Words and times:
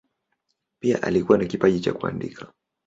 Pia 0.81 1.03
alikuwa 1.03 1.37
na 1.37 1.45
kipaji 1.45 1.79
cha 1.79 1.93
kuandika. 1.93 2.53